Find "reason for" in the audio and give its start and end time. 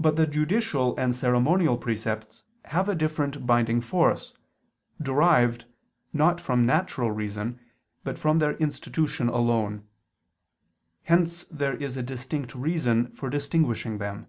12.56-13.30